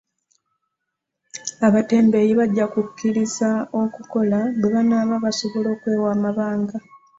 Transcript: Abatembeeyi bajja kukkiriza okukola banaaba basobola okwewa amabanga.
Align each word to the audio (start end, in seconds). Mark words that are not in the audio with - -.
Abatembeeyi 1.67 2.31
bajja 2.39 2.65
kukkiriza 2.73 3.49
okukola 3.81 4.39
banaaba 4.73 5.15
basobola 5.25 5.67
okwewa 5.75 6.07
amabanga. 6.15 6.77